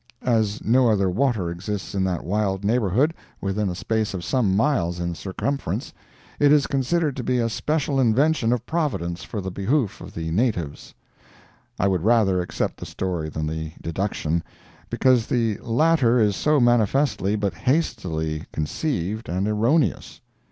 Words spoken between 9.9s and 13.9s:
of the natives. I would rather accept the story than the